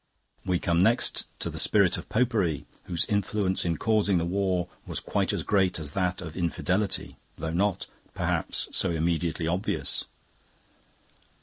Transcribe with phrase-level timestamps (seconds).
[0.43, 4.99] "We come next to the spirit of Popery, whose influence in causing the war was
[4.99, 7.85] quite as great as that of Infidelity, though not,
[8.15, 10.05] perhaps, so immediately obvious.